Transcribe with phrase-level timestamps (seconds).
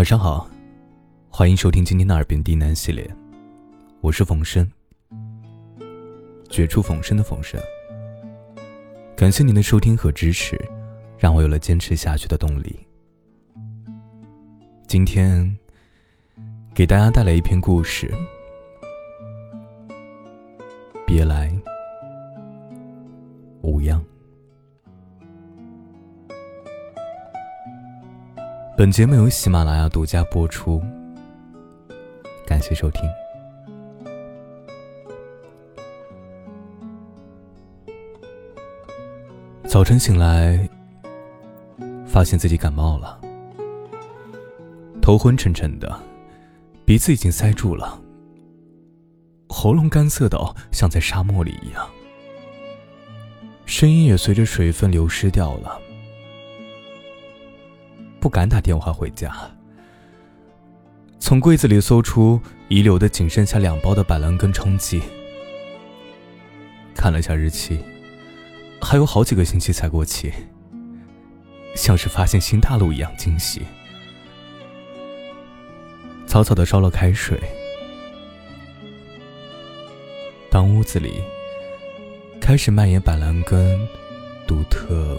[0.00, 0.48] 晚上好，
[1.28, 3.06] 欢迎收听今天的耳边低喃系列，
[4.00, 4.66] 我是冯生，
[6.48, 7.60] 绝处逢生的冯生。
[9.14, 10.58] 感谢您的收听和支持，
[11.18, 12.80] 让我有了坚持下去的动力。
[14.86, 15.54] 今天
[16.74, 18.10] 给大家带来一篇故事，
[21.06, 21.54] 别来
[23.60, 24.02] 无恙。
[28.80, 30.82] 本节目由喜马拉雅独家播出，
[32.46, 33.02] 感谢收听。
[39.68, 40.66] 早晨醒来，
[42.06, 43.20] 发现自己感冒了，
[45.02, 46.00] 头昏沉沉的，
[46.86, 48.00] 鼻子已经塞住了，
[49.50, 51.86] 喉咙干涩到像在沙漠里一样，
[53.66, 55.78] 声音也随着水分流失掉了。
[58.20, 59.34] 不敢打电话回家，
[61.18, 62.38] 从柜子里搜出
[62.68, 65.00] 遗留的仅剩下两包的板蓝根冲剂，
[66.94, 67.80] 看了下日期，
[68.82, 70.30] 还有好几个星期才过期，
[71.74, 73.62] 像是发现新大陆一样惊喜。
[76.26, 77.40] 草草的烧了开水，
[80.50, 81.22] 当屋子里
[82.38, 83.80] 开始蔓延板蓝根
[84.46, 85.18] 独特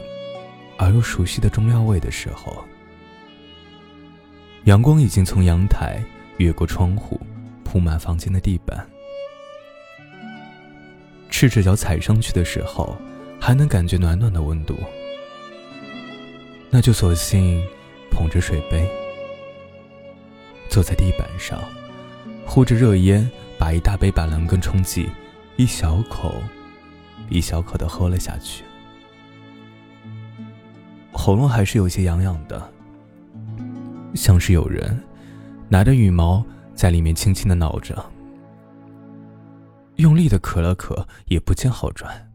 [0.77, 2.63] 而又熟悉的中药味的时候。
[4.65, 5.99] 阳光已经从阳台
[6.37, 7.19] 越过窗户，
[7.63, 8.87] 铺满房间的地板。
[11.31, 12.95] 赤着脚踩上去的时候，
[13.39, 14.77] 还能感觉暖暖的温度。
[16.69, 17.59] 那就索性
[18.11, 18.87] 捧着水杯，
[20.69, 21.59] 坐在地板上，
[22.45, 25.09] 呼着热烟，把一大杯板蓝根冲剂
[25.55, 26.35] 一小口
[27.29, 28.63] 一小口的喝了下去。
[31.11, 32.71] 喉咙还是有些痒痒的。
[34.13, 34.99] 像是有人
[35.69, 36.43] 拿着羽毛
[36.75, 38.03] 在里面轻轻的挠着，
[39.95, 42.29] 用力的咳了咳，也不见好转。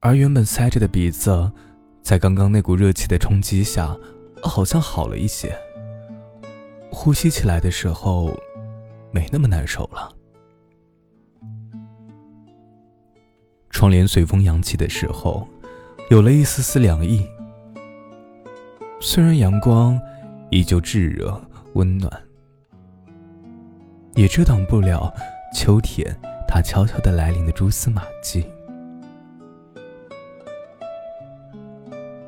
[0.00, 1.50] 而原本塞着的鼻子，
[2.02, 3.96] 在刚刚那股热气的冲击下，
[4.42, 5.54] 好像好了一些。
[6.90, 8.36] 呼吸起来的时候，
[9.12, 10.12] 没那么难受了。
[13.70, 15.46] 窗帘随风扬起的时候，
[16.10, 17.26] 有了一丝丝凉意。
[19.00, 19.98] 虽然阳光
[20.50, 21.40] 依旧炙热
[21.74, 22.12] 温暖，
[24.16, 25.12] 也遮挡不了
[25.54, 26.04] 秋天
[26.48, 28.44] 它悄悄的来临的蛛丝马迹。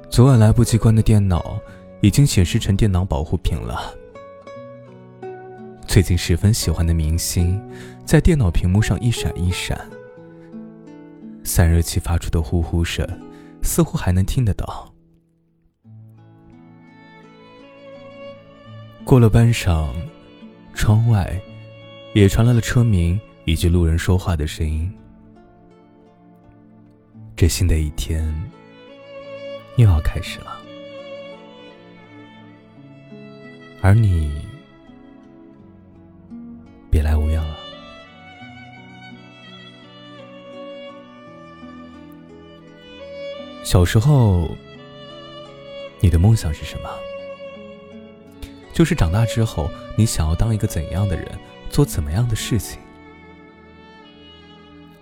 [0.09, 1.59] 昨晚来不及关的电脑，
[2.01, 3.93] 已经显示成电脑保护屏了。
[5.89, 7.61] 最近十分喜欢的明星，
[8.05, 9.77] 在电脑屏幕上一闪一闪，
[11.43, 13.05] 散热器发出的呼呼声，
[13.61, 14.90] 似乎还能听得到。
[19.11, 19.89] 过了半晌，
[20.73, 21.37] 窗外
[22.15, 24.89] 也传来了车鸣以及路人说话的声音。
[27.35, 28.25] 这新的一天
[29.79, 30.57] 又要开始了，
[33.83, 34.33] 而你
[36.89, 37.57] 别来无恙了。
[43.65, 44.57] 小时候，
[45.99, 46.89] 你的梦想是什么？
[48.81, 51.29] 就是长大之后，你想要当一个怎样的人，
[51.69, 52.79] 做怎么样的事情？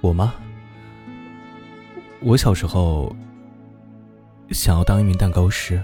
[0.01, 0.35] 我吗？
[2.19, 3.15] 我小时候
[4.51, 5.81] 想要当一名蛋糕师，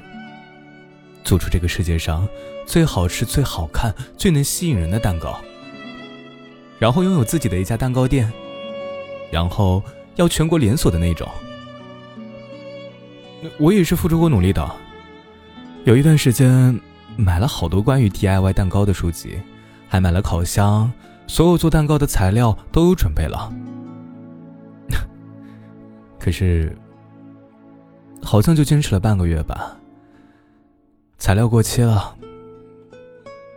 [1.22, 2.26] 做出这个世界上
[2.66, 5.40] 最好吃、最好看、最能吸引人的蛋糕，
[6.80, 8.28] 然后拥有自己的一家蛋糕店，
[9.30, 9.80] 然后
[10.16, 11.28] 要全国连锁的那种。
[13.56, 14.68] 我也是付出过努力的，
[15.84, 16.76] 有一段时间。
[17.16, 19.40] 买了好多关于 DIY 蛋糕的书籍，
[19.88, 20.92] 还买了烤箱，
[21.26, 23.52] 所有做蛋糕的材料都有准备了。
[26.18, 26.76] 可是，
[28.22, 29.76] 好像就坚持了半个月吧。
[31.18, 32.16] 材料过期了，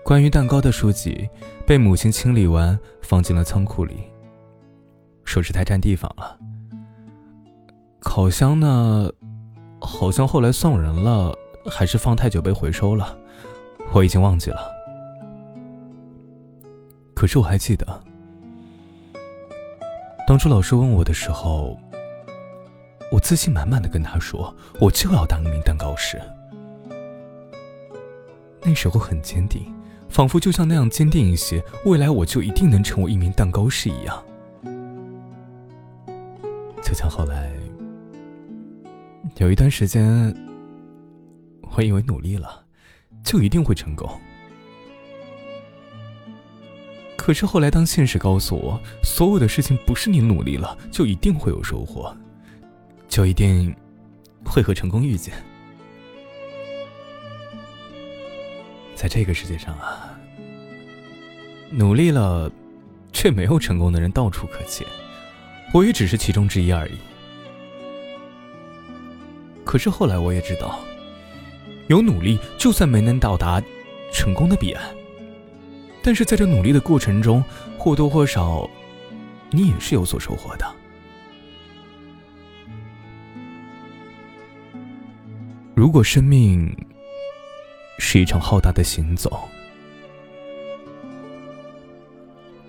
[0.03, 1.27] 关于蛋糕的书籍
[1.65, 3.95] 被母亲清理完，放进了仓库里，
[5.25, 6.37] 说是太占地方了。
[7.99, 9.11] 烤箱呢，
[9.81, 13.17] 好像后来送人了，还是放太久被回收了。
[13.93, 14.71] 我已经忘记了，
[17.15, 18.03] 可是我还记得，
[20.27, 21.75] 当初老师问我的时候，
[23.11, 26.21] 我自信满满的跟他说：“我就要当一名蛋糕师。”
[28.61, 29.73] 那时候很坚定，
[30.09, 34.23] 仿佛就像那样坚定一些，未来我就一定能成为一名蛋糕师一样。
[36.83, 37.51] 就像后来
[39.37, 40.35] 有一段时间，
[41.75, 42.66] 我以为努力了。
[43.27, 44.09] 就一定会成功。
[47.17, 52.15] 可是后来，当现实告诉我，所有的事情不是你努力了就一定会有收获，
[53.09, 53.75] 就一定
[54.45, 55.33] 会和成功遇见。
[58.95, 60.17] 在这个世界上啊，
[61.69, 62.49] 努力了
[63.11, 64.87] 却没有成功的人到处可见，
[65.73, 66.93] 我也只是其中之一而已。
[69.65, 70.79] 可是后来我也知道，
[71.87, 73.61] 有努力，就算没能到达
[74.11, 74.83] 成功的彼岸。
[76.03, 77.43] 但是在这努力的过程中，
[77.77, 78.69] 或多或少，
[79.51, 80.65] 你也是有所收获的。
[85.75, 86.75] 如果生命
[87.99, 89.47] 是一场浩大的行走，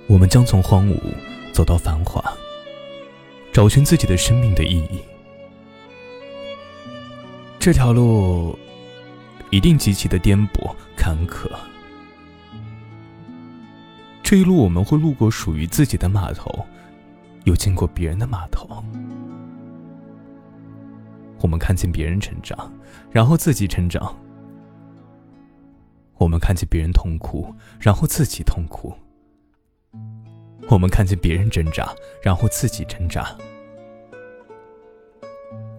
[0.07, 0.97] 我们将从荒芜
[1.53, 2.23] 走到繁华，
[3.53, 5.01] 找寻自己的生命的意义。
[7.59, 8.59] 这条路
[9.51, 11.51] 一定极其的颠簸坎坷。
[14.23, 16.67] 这一路我们会路过属于自己的码头，
[17.45, 18.85] 又经过别人的码头。
[21.41, 22.71] 我们看见别人成长，
[23.11, 24.15] 然后自己成长；
[26.19, 28.93] 我们看见别人痛苦，然后自己痛苦；
[30.69, 33.23] 我们看见别人挣扎，然后自己挣扎；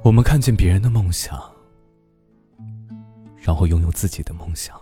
[0.01, 1.37] 我们看见别人的梦想，
[3.49, 4.79] 然后拥有自己的梦想。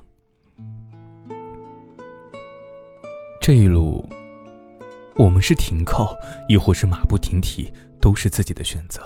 [3.40, 4.06] 这一路，
[5.16, 6.14] 我们是停靠，
[6.50, 7.72] 亦或是马不停蹄，
[8.02, 9.02] 都是自己的选择。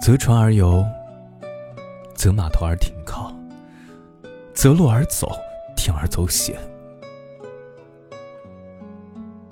[0.00, 0.82] 择船而游，
[2.14, 3.30] 择码头而停靠，
[4.54, 5.30] 择路而走，
[5.76, 6.58] 铤而走险。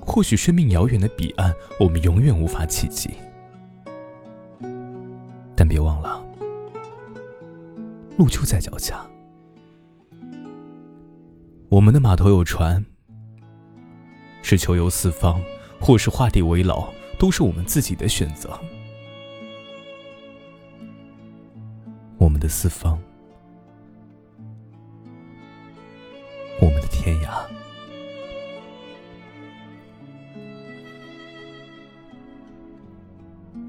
[0.01, 3.11] 或许生命遥远的彼岸，我们永远无法企及，
[5.55, 6.25] 但别忘了，
[8.19, 9.07] 路就在脚下。
[11.69, 12.85] 我们的码头有船，
[14.43, 15.41] 是求游四方，
[15.81, 18.59] 或是画地为牢，都是我们自己的选择。
[22.19, 22.99] 我们的四方，
[26.61, 27.41] 我们的天涯。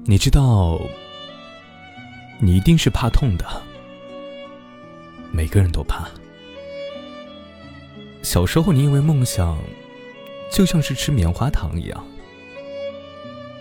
[0.04, 0.80] 你知道，
[2.40, 3.46] 你一定是怕痛的，
[5.32, 6.08] 每个人都怕。
[8.22, 9.58] 小时候，你以为梦想
[10.52, 12.04] 就像是吃棉花糖一样，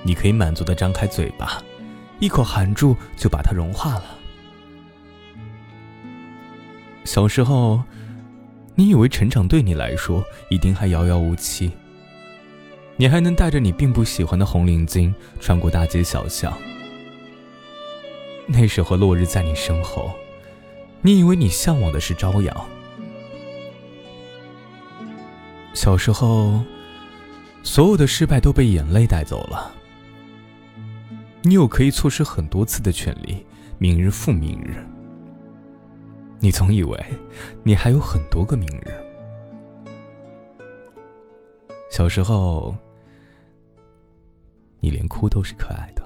[0.03, 1.63] 你可以满足的张开嘴巴，
[2.19, 4.03] 一口含住就把它融化了。
[7.05, 7.81] 小时候，
[8.75, 11.71] 你以为成长对你来说一定还遥遥无期，
[12.97, 16.53] 你还能带着你并不喜欢的红领巾穿过大街小巷。
[18.45, 20.11] 那时候，落日在你身后，
[21.01, 22.69] 你以为你向往的是朝阳。
[25.73, 26.61] 小时候，
[27.63, 29.71] 所有的失败都被眼泪带走了。
[31.41, 33.45] 你有可以错失很多次的权利，
[33.77, 34.85] 明日复明日。
[36.41, 36.97] 你总以为
[37.63, 38.93] 你还有很多个明日。
[41.89, 42.75] 小时候，
[44.81, 45.98] 你连哭都是可爱的。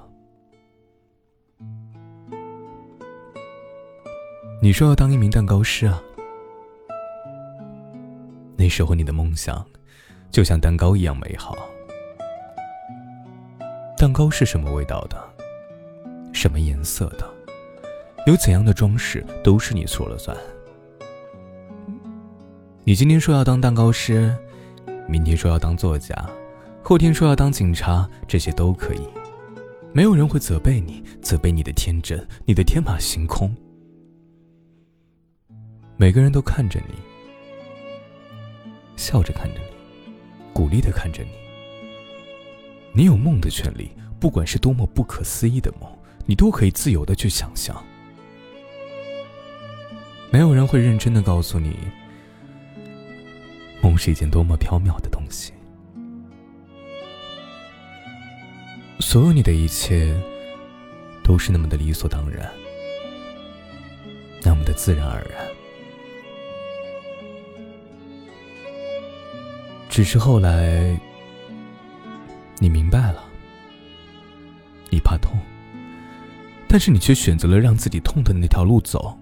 [4.64, 6.02] 你说要当一名蛋糕师啊？
[8.56, 9.62] 那时候你的梦想，
[10.32, 11.58] 就像蛋糕一样美好。
[13.98, 15.22] 蛋糕是什么味道的？
[16.32, 17.30] 什么颜色的？
[18.26, 20.34] 有怎样的装饰，都是你说了算。
[22.86, 24.34] 你今天说要当蛋糕师，
[25.10, 26.16] 明天说要当作家，
[26.82, 29.02] 后天说要当警察，这些都可以。
[29.92, 33.54] 没有人会责备你，责备你的天真，你的天马行空。
[36.04, 36.96] 每个人都看着你。
[38.98, 40.14] 笑着看着你，
[40.52, 41.30] 鼓励的看着你。
[42.92, 45.90] 你有梦的权利，不管是多么不可思议的梦，
[46.26, 47.82] 你都可以自由的去想象。
[50.30, 51.78] 没有人会认真的告诉你，
[53.82, 55.54] 梦是一件多么缥缈的东西。
[59.00, 60.14] 所有你的一切，
[61.24, 62.52] 都是那么的理所当然，
[64.42, 65.53] 那么的自然而然。
[69.94, 71.00] 只是后来，
[72.58, 73.24] 你明白了，
[74.90, 75.38] 你怕痛，
[76.68, 79.16] 但是你却选择了让自己痛的那条路走。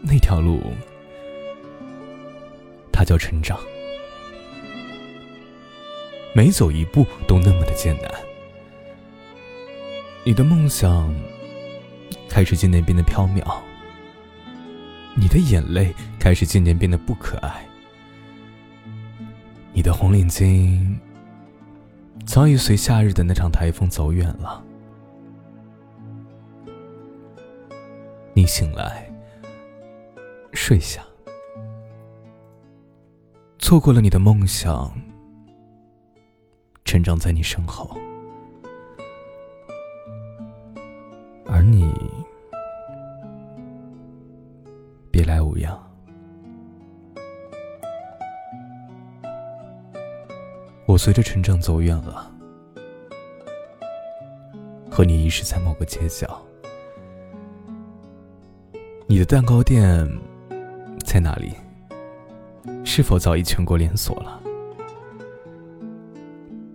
[0.00, 0.62] 那条路，
[2.90, 3.60] 它叫成长。
[6.34, 8.10] 每走一步都那么的艰难。
[10.24, 11.14] 你的梦想，
[12.30, 13.58] 开始渐渐变得飘渺，
[15.14, 17.68] 你的眼泪开始渐渐变得不可爱，
[19.72, 20.96] 你的红领巾
[22.26, 24.62] 早已随夏日的那场台风走远了。
[28.34, 29.10] 你醒来，
[30.52, 31.02] 睡下，
[33.58, 34.92] 错过了你的梦想，
[36.84, 37.96] 成长在你身后。
[50.92, 52.30] 我随着成长走远了，
[54.90, 56.38] 和你遗失在某个街角。
[59.06, 60.06] 你的蛋糕店
[61.02, 61.54] 在哪里？
[62.84, 64.38] 是否早已全国连锁了？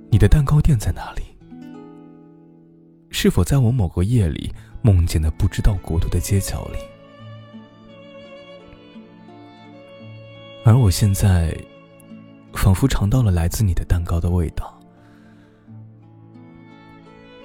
[0.09, 1.21] 你的蛋糕店在哪里？
[3.11, 6.79] 是否在我某个夜里梦见的不知道国度的街角里？
[10.65, 11.55] 而我现在，
[12.57, 14.77] 仿佛尝到了来自你的蛋糕的味道。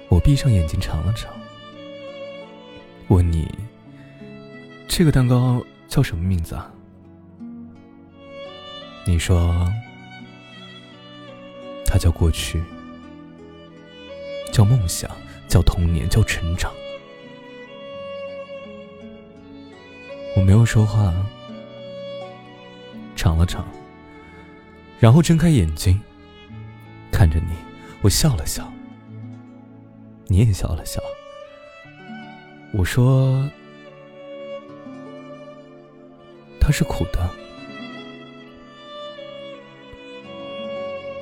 [0.09, 1.31] 我闭上眼睛尝了尝，
[3.07, 3.47] 问你：
[4.87, 6.69] 这个蛋糕叫什么名字啊？
[9.05, 9.71] 你说，
[11.85, 12.61] 它叫过去，
[14.51, 15.09] 叫梦想。
[15.45, 16.71] 叫童年，叫成长。
[20.35, 21.13] 我没有说话，
[23.15, 23.63] 尝了尝，
[25.03, 25.99] 然后睁开眼睛，
[27.11, 27.51] 看着你，
[28.01, 28.71] 我笑了笑，
[30.27, 31.01] 你也笑了笑。
[32.71, 33.45] 我说
[36.57, 37.29] ：“它是苦的。”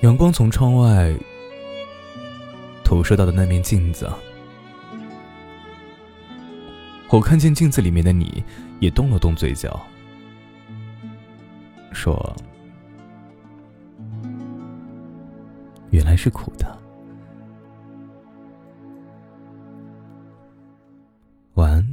[0.03, 1.11] 阳光从窗外。
[2.83, 4.07] 投射到的那面镜子，
[7.09, 8.43] 我看见镜子里面的你，
[8.79, 9.81] 也动了动嘴角，
[11.93, 12.35] 说
[15.91, 16.77] ：“原来是苦的。
[21.55, 21.90] 晚安。